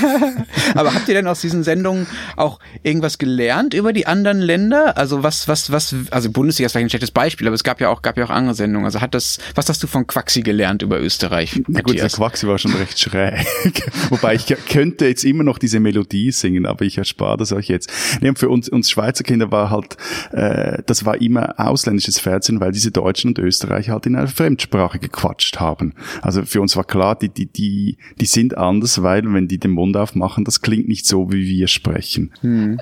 [0.75, 2.07] Aber habt ihr denn aus diesen Sendungen
[2.37, 4.97] auch irgendwas gelernt über die anderen Länder?
[4.97, 7.89] Also was, was, was, also Bundesliga ist vielleicht ein schlechtes Beispiel, aber es gab ja
[7.91, 8.87] auch, gab ja auch andere Sendungen.
[8.87, 11.63] Also hat das, was hast du von Quaxi gelernt über Österreich?
[11.69, 12.09] Na gut, der?
[12.09, 13.47] Quaxi war schon recht schräg.
[14.11, 17.91] Wobei ich könnte jetzt immer noch diese Melodie singen, aber ich erspare das euch jetzt.
[18.21, 19.97] Nee, für uns, uns Schweizer Kinder war halt,
[20.33, 24.99] äh, das war immer ausländisches Fernsehen, weil diese Deutschen und Österreicher halt in einer Fremdsprache
[24.99, 25.95] gequatscht haben.
[26.23, 29.71] Also für uns war klar, die, die, die, die sind anders, weil wenn die den
[29.73, 32.33] Mund aufmachen, das klingt nicht so, wie wir sprechen.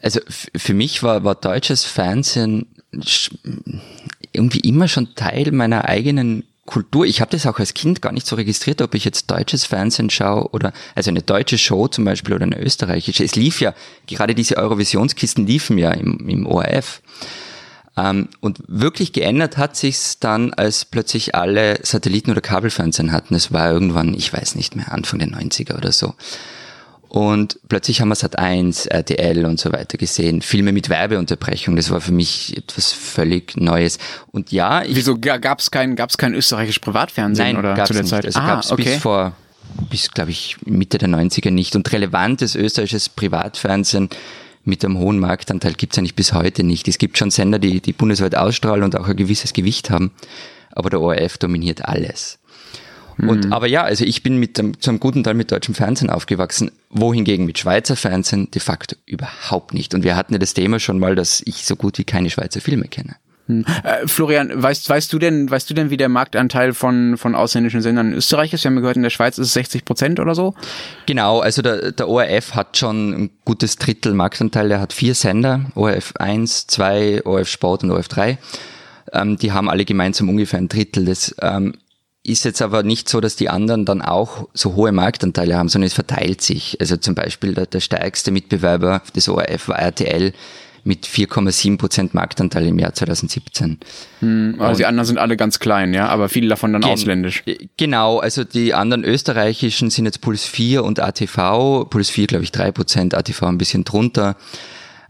[0.02, 2.66] Also f- für mich war, war deutsches Fernsehen
[4.32, 7.04] irgendwie immer schon Teil meiner eigenen Kultur.
[7.04, 10.08] Ich habe das auch als Kind gar nicht so registriert, ob ich jetzt deutsches Fernsehen
[10.10, 13.22] schaue oder also eine deutsche Show zum Beispiel oder eine österreichische.
[13.22, 13.74] Es lief ja,
[14.06, 17.02] gerade diese Eurovisionskisten liefen ja im, im ORF.
[17.96, 23.34] Ähm, und wirklich geändert hat sich's dann, als plötzlich alle Satelliten- oder Kabelfernsehen hatten.
[23.34, 26.14] Es war irgendwann, ich weiß nicht mehr, Anfang der 90er oder so.
[27.14, 30.42] Und plötzlich haben wir Sat 1, RTL und so weiter gesehen.
[30.42, 31.76] Filme mit Werbeunterbrechung.
[31.76, 33.98] Das war für mich etwas völlig Neues.
[34.32, 37.92] Und ja, ich, Wieso ga- gab's kein, gab's kein österreichisches Privatfernsehen nein, oder gab's zu
[37.92, 38.10] der nicht.
[38.10, 38.26] Zeit?
[38.26, 38.82] Also ah, gab's okay.
[38.82, 39.32] bis vor,
[39.90, 41.76] bis glaube ich Mitte der 90er nicht.
[41.76, 44.08] Und relevantes österreichisches Privatfernsehen
[44.64, 46.88] mit einem hohen Marktanteil gibt's eigentlich bis heute nicht.
[46.88, 50.10] Es gibt schon Sender, die, die bundesweit ausstrahlen und auch ein gewisses Gewicht haben.
[50.72, 52.38] Aber der ORF dominiert alles.
[53.18, 56.10] Und, aber ja, also ich bin mit dem, zu einem guten Teil mit deutschem Fernsehen
[56.10, 59.94] aufgewachsen, wohingegen mit Schweizer Fernsehen de facto überhaupt nicht.
[59.94, 62.60] Und wir hatten ja das Thema schon mal, dass ich so gut wie keine Schweizer
[62.60, 63.16] Filme kenne.
[63.46, 67.82] Äh, Florian, weißt, weißt du denn, weißt du denn, wie der Marktanteil von, von ausländischen
[67.82, 68.64] Sendern in Österreich ist?
[68.64, 70.54] Wir haben gehört, in der Schweiz ist es 60 Prozent oder so.
[71.06, 74.70] Genau, also der, der ORF hat schon ein gutes Drittel Marktanteil.
[74.70, 78.38] Er hat vier Sender, ORF 1, 2, ORF Sport und ORF 3.
[79.12, 81.04] Ähm, die haben alle gemeinsam ungefähr ein Drittel.
[81.04, 81.74] Das ähm,
[82.22, 85.88] ist jetzt aber nicht so, dass die anderen dann auch so hohe Marktanteile haben, sondern
[85.88, 86.78] es verteilt sich.
[86.80, 90.32] Also zum Beispiel der, der stärkste Mitbewerber des ORF war RTL
[90.84, 93.78] mit 4,7 Prozent Marktanteil im Jahr 2017.
[94.20, 97.42] Hm, also die anderen sind alle ganz klein, ja, aber viele davon dann Gen ausländisch.
[97.76, 101.86] Genau, also die anderen österreichischen sind jetzt Puls 4 und ATV.
[101.88, 104.36] Puls 4 glaube ich 3 Prozent, ATV ein bisschen drunter.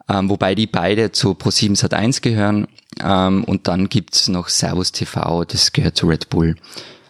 [0.09, 2.69] Ähm, wobei die beide zu Pro7 Sat1 gehören.
[3.03, 6.55] Ähm, und dann gibt's noch Servus TV, das gehört zu Red Bull.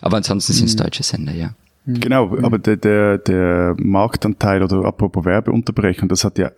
[0.01, 0.57] Aber ansonsten mhm.
[0.57, 1.55] sind es deutsche Sender, ja.
[1.87, 2.45] Genau, mhm.
[2.45, 6.53] aber der, der, der Marktanteil oder apropos Werbeunterbrechung, das hat ja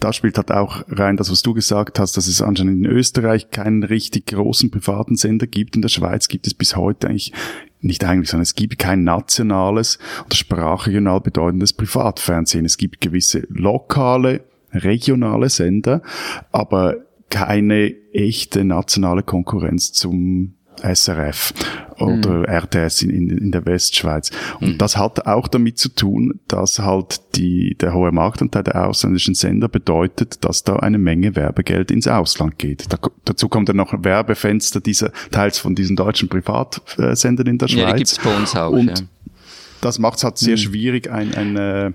[0.00, 3.50] da spielt halt auch rein das, was du gesagt hast, dass es anscheinend in Österreich
[3.50, 5.76] keinen richtig großen privaten Sender gibt.
[5.76, 7.32] In der Schweiz gibt es bis heute eigentlich
[7.80, 12.64] nicht eigentlich, sondern es gibt kein nationales oder sprachregional bedeutendes Privatfernsehen.
[12.64, 16.02] Es gibt gewisse lokale, regionale Sender,
[16.52, 16.96] aber
[17.30, 21.52] keine echte nationale Konkurrenz zum SRF
[21.98, 22.44] oder mhm.
[22.44, 24.30] RTS in, in, in, der Westschweiz.
[24.60, 24.78] Und mhm.
[24.78, 29.68] das hat auch damit zu tun, dass halt die, der hohe Marktanteil der ausländischen Sender
[29.68, 32.92] bedeutet, dass da eine Menge Werbegeld ins Ausland geht.
[32.92, 37.80] Da, dazu kommt dann noch Werbefenster dieser, teils von diesen deutschen Privatsendern in der Schweiz.
[37.80, 38.70] Ja, die gibt's bei uns auch.
[38.70, 39.06] Und ja
[39.80, 40.60] das macht es halt sehr mhm.
[40.60, 41.92] schwierig, ein, ein äh,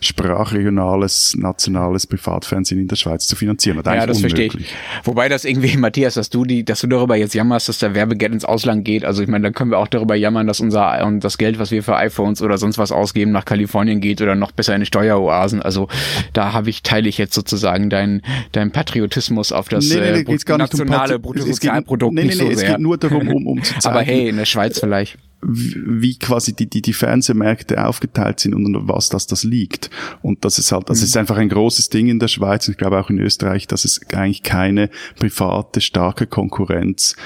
[0.00, 3.80] sprachregionales, nationales Privatfernsehen in der Schweiz zu finanzieren.
[3.84, 4.74] ja, das verstehe ich.
[5.04, 8.32] Wobei das irgendwie, Matthias, dass du die, dass du darüber jetzt jammerst, dass der Werbegeld
[8.32, 9.04] ins Ausland geht.
[9.04, 11.70] Also ich meine, dann können wir auch darüber jammern, dass unser und das Geld, was
[11.70, 15.62] wir für iPhones oder sonst was ausgeben, nach Kalifornien geht oder noch besser in Steueroasen.
[15.62, 15.88] Also
[16.32, 20.34] da habe ich, teile ich jetzt sozusagen deinen dein Patriotismus auf das nee, nee, nee,
[20.34, 22.68] äh, nationale um Bruttosozialprodukt nee, nee, nicht so nee, sehr.
[22.68, 23.94] Es geht nur darum, um, um zu zeigen.
[23.94, 28.88] Aber hey, in der Schweiz vielleicht wie quasi die, die, die Fernsehmärkte aufgeteilt sind und
[28.88, 29.90] was das das liegt.
[30.22, 31.04] Und das ist halt, das mhm.
[31.04, 33.84] ist einfach ein großes Ding in der Schweiz und ich glaube auch in Österreich, dass
[33.84, 37.16] es eigentlich keine private starke Konkurrenz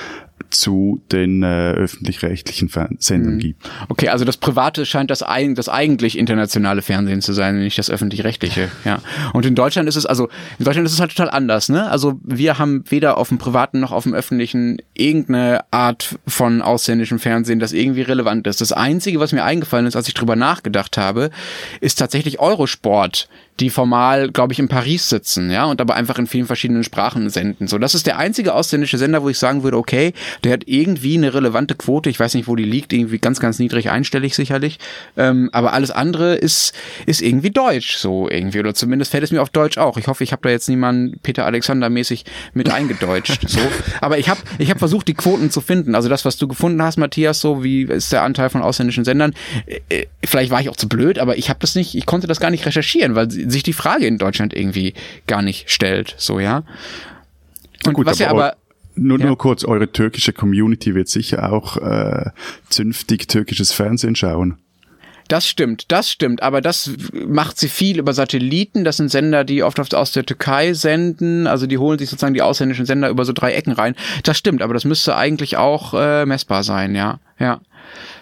[0.54, 3.38] zu den äh, öffentlich-rechtlichen Sendern mhm.
[3.38, 3.70] gibt.
[3.88, 7.90] Okay, also das Private scheint das, ein, das eigentlich internationale Fernsehen zu sein, nicht das
[7.90, 8.70] öffentlich-rechtliche.
[8.84, 9.00] Ja.
[9.32, 11.68] Und in Deutschland ist es also in Deutschland ist es halt total anders.
[11.68, 11.88] Ne?
[11.90, 17.18] Also wir haben weder auf dem privaten noch auf dem öffentlichen irgendeine Art von ausländischem
[17.18, 18.60] Fernsehen, das irgendwie relevant ist.
[18.60, 21.30] Das Einzige, was mir eingefallen ist, als ich drüber nachgedacht habe,
[21.80, 23.28] ist tatsächlich Eurosport
[23.60, 27.30] die formal, glaube ich, in Paris sitzen, ja, und aber einfach in vielen verschiedenen Sprachen
[27.30, 27.68] senden.
[27.68, 30.12] So, das ist der einzige ausländische Sender, wo ich sagen würde, okay,
[30.42, 32.10] der hat irgendwie eine relevante Quote.
[32.10, 34.78] Ich weiß nicht, wo die liegt, irgendwie ganz, ganz niedrig einstellig sicherlich.
[35.16, 36.74] Ähm, aber alles andere ist,
[37.06, 38.58] ist irgendwie deutsch, so irgendwie.
[38.58, 39.98] Oder zumindest fällt es mir auf Deutsch auch.
[39.98, 43.48] Ich hoffe, ich habe da jetzt niemanden Peter Alexander mäßig mit eingedeutscht.
[43.48, 43.60] so.
[44.00, 45.94] Aber ich habe ich hab versucht, die Quoten zu finden.
[45.94, 49.32] Also das, was du gefunden hast, Matthias, so wie ist der Anteil von ausländischen Sendern.
[49.66, 52.26] Äh, äh vielleicht war ich auch zu blöd, aber ich habe das nicht, ich konnte
[52.26, 54.94] das gar nicht recherchieren, weil sich die Frage in Deutschland irgendwie
[55.26, 56.64] gar nicht stellt, so ja.
[57.86, 58.56] Und gut, was ja aber, aber
[58.96, 59.26] nur, ja.
[59.26, 62.30] nur kurz, eure türkische Community wird sicher auch äh,
[62.68, 64.58] zünftig türkisches Fernsehen schauen.
[65.28, 66.90] Das stimmt, das stimmt, aber das
[67.26, 68.84] macht sie viel über Satelliten.
[68.84, 71.46] Das sind Sender, die oft aus der Türkei senden.
[71.46, 73.94] Also die holen sich sozusagen die ausländischen Sender über so drei Ecken rein.
[74.22, 77.20] Das stimmt, aber das müsste eigentlich auch äh, messbar sein, ja.
[77.38, 77.60] Ja.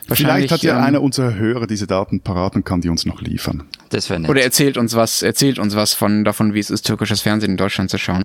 [0.09, 3.21] Vielleicht hat ja ähm, einer unserer Hörer diese Daten parat und kann die uns noch
[3.21, 3.65] liefern.
[3.93, 4.31] Das wäre nett.
[4.31, 7.57] Oder erzählt uns was, erzählt uns was von davon, wie es ist, türkisches Fernsehen in
[7.59, 8.23] Deutschland zu schauen.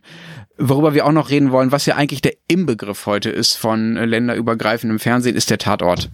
[0.58, 5.00] Worüber wir auch noch reden wollen, was ja eigentlich der Inbegriff heute ist von länderübergreifendem
[5.00, 6.10] Fernsehen, ist der Tatort.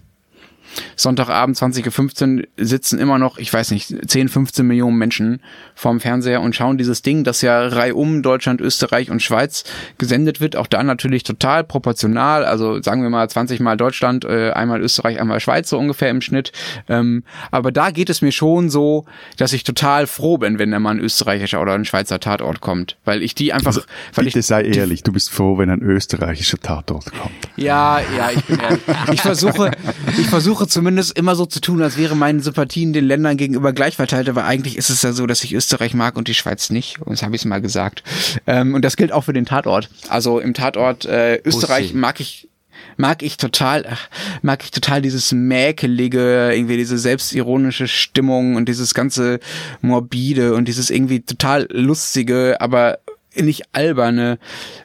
[0.96, 5.40] Sonntagabend 20.15 Uhr sitzen immer noch, ich weiß nicht, 10, 15 Millionen Menschen
[5.74, 9.64] vorm Fernseher und schauen dieses Ding, das ja reihum Deutschland, Österreich und Schweiz
[9.98, 10.56] gesendet wird.
[10.56, 12.44] Auch da natürlich total proportional.
[12.44, 16.20] Also sagen wir mal 20 mal Deutschland, äh, einmal Österreich, einmal Schweiz so ungefähr im
[16.20, 16.52] Schnitt.
[16.88, 19.04] Ähm, aber da geht es mir schon so,
[19.36, 22.96] dass ich total froh bin, wenn da mal ein österreichischer oder ein Schweizer Tatort kommt.
[23.04, 23.68] Weil ich die einfach...
[23.68, 23.82] Also,
[24.14, 27.34] weil bitte ich, sei ehrlich, du bist froh, wenn ein österreichischer Tatort kommt.
[27.56, 28.80] Ja, ja, ich bin ehrlich.
[29.12, 29.70] Ich versuche,
[30.18, 33.72] ich versuche versuche zumindest immer so zu tun, als wäre meine Sympathien den Ländern gegenüber
[33.72, 36.70] gleich verteilt, aber eigentlich ist es ja so, dass ich Österreich mag und die Schweiz
[36.70, 37.00] nicht.
[37.00, 38.02] Und das habe ich mal gesagt.
[38.46, 39.90] Ähm, und das gilt auch für den Tatort.
[40.08, 41.98] Also im Tatort äh, Österreich Bussi.
[41.98, 42.48] mag ich
[42.96, 43.96] mag ich total,
[44.42, 49.40] mag ich total dieses mäkelige, irgendwie diese selbstironische Stimmung und dieses ganze
[49.80, 52.98] morbide und dieses irgendwie total lustige, aber
[53.36, 54.38] nicht alberne,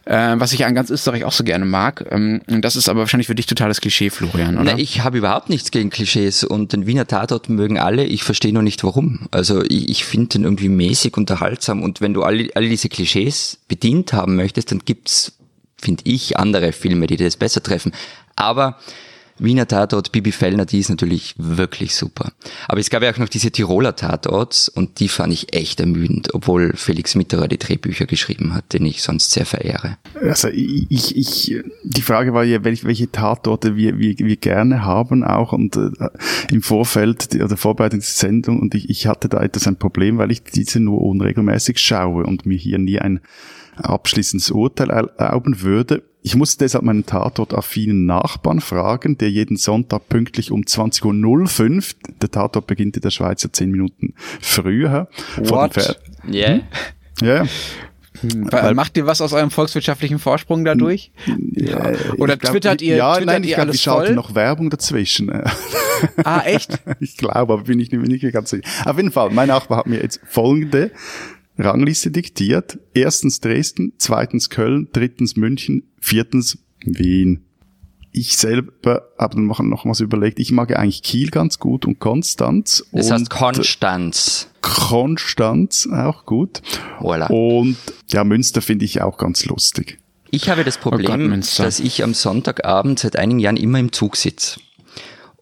[0.05, 2.05] äh, was ich an ganz Österreich auch so gerne mag.
[2.09, 4.73] Ähm, das ist aber wahrscheinlich für dich totales Klischee, Florian, oder?
[4.73, 8.03] Na, ich habe überhaupt nichts gegen Klischees und den Wiener Tatort mögen alle.
[8.03, 9.27] Ich verstehe nur nicht warum.
[9.31, 13.59] Also ich, ich finde den irgendwie mäßig unterhaltsam und wenn du alle, alle diese Klischees
[13.67, 15.33] bedient haben möchtest, dann gibt's,
[15.77, 17.91] finde ich, andere Filme, die das besser treffen.
[18.35, 18.77] Aber
[19.39, 22.31] Wiener Tatort, Bibi Fellner, die ist natürlich wirklich super.
[22.67, 26.33] Aber es gab ja auch noch diese Tiroler Tatorts und die fand ich echt ermüdend,
[26.33, 29.97] obwohl Felix Mitterer die Drehbücher geschrieben hat, den ich sonst sehr verehre.
[30.21, 35.23] Also ich, ich, die Frage war ja, welche, welche Tatorte wir, wir, wir gerne haben
[35.23, 35.89] auch und äh,
[36.51, 40.31] im Vorfeld oder Vorbereitung der Sendung und ich, ich hatte da etwas ein Problem, weil
[40.31, 43.21] ich diese nur unregelmäßig schaue und mir hier nie ein
[43.77, 46.03] abschließendes Urteil erlauben würde.
[46.21, 51.05] Ich musste deshalb meinen Tatort-affinen Nachbarn fragen, der jeden Sonntag pünktlich um 20.05
[51.77, 51.81] Uhr,
[52.21, 55.07] der Tatort beginnt in der Schweiz ja zehn Minuten früher.
[55.37, 55.97] What?
[56.29, 56.55] Yeah.
[56.55, 56.61] Hm?
[57.21, 57.45] Ja.
[58.21, 61.11] Hm, weil, macht ihr was aus eurem volkswirtschaftlichen Vorsprung dadurch?
[61.55, 64.15] Ja, Oder glaub, twittert ihr, ja, twittert nein, ich glaube, ich schalte voll?
[64.15, 65.31] noch Werbung dazwischen.
[66.23, 66.79] Ah, echt?
[67.01, 68.63] ich glaube, aber bin ich nicht, nicht ganz sicher.
[68.85, 70.91] Auf jeden Fall, mein Nachbar hat mir jetzt folgende
[71.59, 72.79] Rangliste diktiert.
[72.93, 77.45] Erstens Dresden, zweitens Köln, drittens München, viertens Wien.
[78.11, 80.39] Ich selber habe dann noch, noch was überlegt.
[80.39, 82.83] Ich mag ja eigentlich Kiel ganz gut und Konstanz.
[82.91, 84.47] Das und heißt Konstanz.
[84.61, 86.61] Konstanz auch gut.
[86.99, 87.27] Voilà.
[87.29, 89.99] Und ja, Münster finde ich auch ganz lustig.
[90.31, 91.63] Ich habe das Problem, Gott, Münster.
[91.63, 94.59] dass ich am Sonntagabend seit einigen Jahren immer im Zug sitze.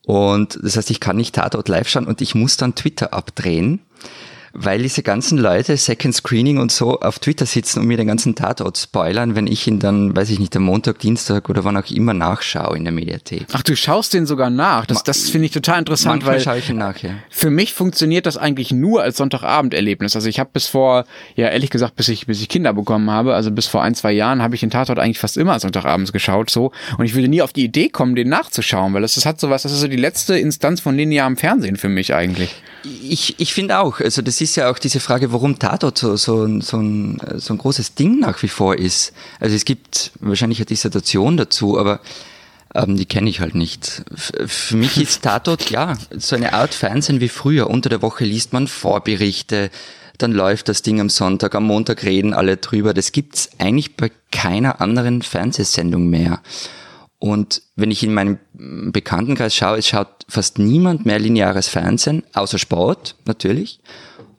[0.04, 3.82] Und das heißt, ich kann nicht Tatort live schauen und ich muss dann Twitter abdrehen,
[4.60, 8.34] weil diese ganzen Leute, Second Screening und so, auf Twitter sitzen und mir den ganzen
[8.34, 11.90] Tatort spoilern, wenn ich ihn dann, weiß ich nicht, am Montag, Dienstag oder wann auch
[11.92, 13.46] immer nachschaue in der Mediathek.
[13.54, 14.88] Ach, du schaust den sogar nach.
[14.88, 17.12] Das, das finde ich total interessant, Manchmal weil schaue ich ihn nach, ja.
[17.30, 20.16] für mich funktioniert das eigentlich nur als Sonntagabenderlebnis.
[20.16, 23.36] Also ich habe bis vor, ja ehrlich gesagt, bis ich, bis ich Kinder bekommen habe,
[23.36, 26.50] also bis vor ein, zwei Jahren, habe ich den Tatort eigentlich fast immer Sonntagabends geschaut
[26.50, 26.72] so.
[26.98, 29.62] Und ich würde nie auf die Idee kommen, den nachzuschauen, weil das, das hat sowas,
[29.62, 32.56] das ist so die letzte Instanz von linearem Fernsehen für mich eigentlich.
[32.84, 36.44] Ich, ich finde auch, also das ist ja auch diese Frage, warum Tatort so, so,
[36.46, 39.14] ein- so, ein, so ein großes Ding nach wie vor ist.
[39.40, 42.00] Also es gibt wahrscheinlich eine Dissertation dazu, aber
[42.76, 44.04] ähm, die kenne ich halt nicht.
[44.16, 47.70] Für mich ist Tatort, ja, so eine Art Fernsehen wie früher.
[47.70, 49.70] Unter der Woche liest man Vorberichte,
[50.18, 52.94] dann läuft das Ding am Sonntag, am Montag reden alle drüber.
[52.94, 56.42] Das gibt's eigentlich bei keiner anderen Fernsehsendung mehr.
[57.20, 62.60] Und wenn ich in meinem Bekanntenkreis schaue, es schaut fast niemand mehr lineares Fernsehen, außer
[62.60, 63.80] Sport natürlich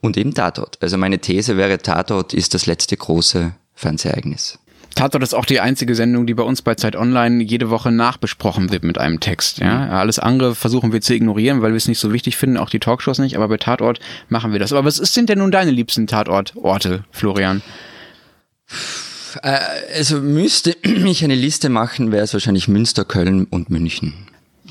[0.01, 0.79] und eben Tatort.
[0.81, 4.59] Also meine These wäre, Tatort ist das letzte große Fernsehereignis.
[4.95, 8.73] Tatort ist auch die einzige Sendung, die bei uns bei Zeit Online jede Woche nachbesprochen
[8.73, 9.59] wird mit einem Text.
[9.59, 9.89] Ja?
[9.91, 12.81] Alles andere versuchen wir zu ignorieren, weil wir es nicht so wichtig finden, auch die
[12.81, 14.73] Talkshows nicht, aber bei Tatort machen wir das.
[14.73, 17.63] Aber was sind denn nun deine liebsten Tatortorte, Florian?
[19.43, 19.59] Äh,
[19.97, 24.28] also müsste ich eine Liste machen, wäre es wahrscheinlich Münster, Köln und München.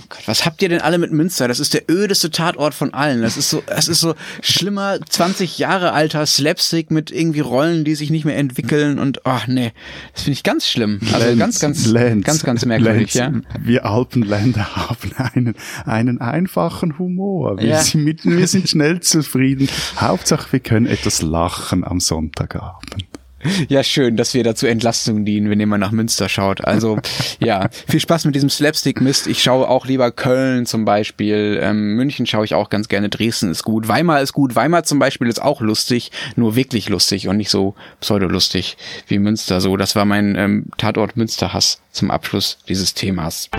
[0.10, 1.48] Gott, was habt ihr denn alle mit Münster?
[1.48, 3.22] Das ist der ödeste Tatort von allen.
[3.22, 7.96] Das ist so, das ist so schlimmer 20 Jahre alter Slapstick mit irgendwie Rollen, die
[7.96, 9.74] sich nicht mehr entwickeln und ach nee,
[10.14, 11.00] das finde ich ganz schlimm.
[11.14, 13.58] Also ganz, ganz, Lenz, ganz, ganz merkwürdig, Lenz, ja.
[13.60, 17.58] Wir Alpenländer haben einen, einen einfachen Humor.
[17.60, 17.82] Wir, Ja.
[17.82, 19.68] sind, mit, wir sind schnell zufrieden.
[20.00, 23.06] Hauptsache, wir können etwas lachen am Sonntagabend.
[23.70, 26.66] Ja, schön, dass wir da zur Entlastung dienen, wenn mal nach Münster schaut.
[26.66, 27.00] Also,
[27.40, 29.28] ja, viel Spaß mit diesem Slapstick-Mist.
[29.28, 31.60] Ich schaue auch lieber Köln zum Beispiel.
[31.62, 33.10] Ähm, München schaue ich auch ganz gerne.
[33.10, 33.88] Dresden ist gut.
[33.88, 34.56] Weimar ist gut.
[34.56, 39.62] Weimar zum Beispiel ist auch lustig, nur wirklich lustig und nicht so pseudolustig wie Münster.
[39.62, 43.50] So, das war mein ähm, Tatort Münsterhass zum Abschluss dieses Themas.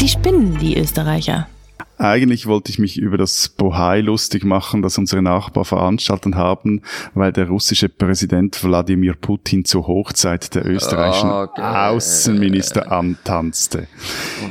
[0.00, 1.48] Die spinnen, die Österreicher.
[1.96, 6.82] Eigentlich wollte ich mich über das Bohai lustig machen, das unsere Nachbarn veranstaltet haben,
[7.14, 11.62] weil der russische Präsident Wladimir Putin zur Hochzeit der österreichischen Okay.
[11.62, 13.86] Außenminister antanzte.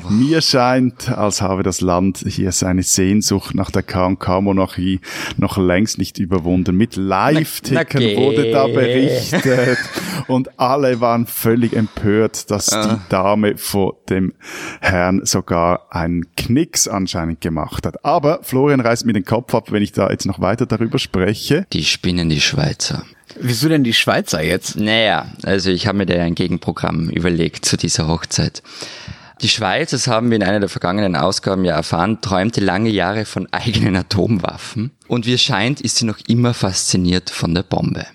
[0.09, 5.01] Mir scheint, als habe das Land hier seine Sehnsucht nach der KK-Monarchie
[5.37, 6.75] noch längst nicht überwunden.
[6.75, 9.77] Mit Live-Tickern na wurde da berichtet
[10.27, 14.33] und alle waren völlig empört, dass die Dame vor dem
[14.81, 18.03] Herrn sogar einen Knicks anscheinend gemacht hat.
[18.05, 21.65] Aber Florian reißt mir den Kopf ab, wenn ich da jetzt noch weiter darüber spreche.
[21.73, 23.03] Die spinnen die Schweizer.
[23.39, 24.77] Wieso denn die Schweizer jetzt?
[24.77, 28.61] Naja, also ich habe mir da ein Gegenprogramm überlegt zu dieser Hochzeit.
[29.41, 33.25] Die Schweiz, das haben wir in einer der vergangenen Ausgaben ja erfahren, träumte lange Jahre
[33.25, 34.91] von eigenen Atomwaffen.
[35.07, 38.05] Und wie es scheint, ist sie noch immer fasziniert von der Bombe.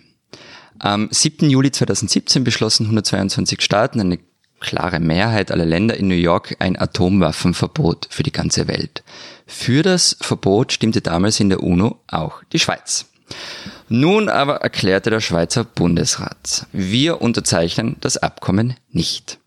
[0.79, 1.51] Am 7.
[1.51, 4.19] Juli 2017 beschlossen 122 Staaten, eine
[4.61, 9.03] klare Mehrheit aller Länder in New York, ein Atomwaffenverbot für die ganze Welt.
[9.47, 13.07] Für das Verbot stimmte damals in der UNO auch die Schweiz.
[13.89, 19.39] Nun aber erklärte der Schweizer Bundesrat, wir unterzeichnen das Abkommen nicht.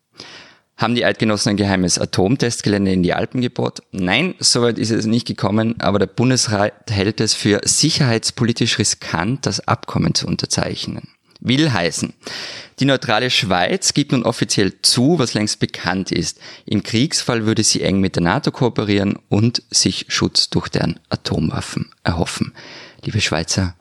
[0.78, 3.84] Haben die Eidgenossen ein geheimes Atomtestgelände in die Alpen gebaut?
[3.92, 9.68] Nein, soweit ist es nicht gekommen, aber der Bundesrat hält es für sicherheitspolitisch riskant, das
[9.68, 11.10] Abkommen zu unterzeichnen.
[11.44, 12.14] Will heißen,
[12.80, 16.40] die neutrale Schweiz gibt nun offiziell zu, was längst bekannt ist.
[16.68, 21.90] Im Kriegsfall würde sie eng mit der NATO kooperieren und sich Schutz durch deren Atomwaffen
[22.04, 22.54] erhoffen.
[23.04, 23.76] Liebe Schweizer,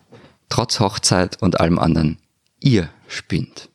[0.48, 2.16] trotz Hochzeit und allem anderen,
[2.60, 3.68] ihr spinnt.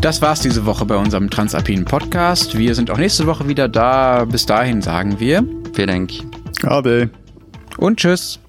[0.00, 2.58] Das war's diese Woche bei unserem Transalpinen Podcast.
[2.58, 4.24] Wir sind auch nächste Woche wieder da.
[4.24, 5.44] Bis dahin sagen wir.
[5.74, 6.12] Vielen Dank.
[6.64, 7.10] Ade.
[7.78, 8.40] Und tschüss.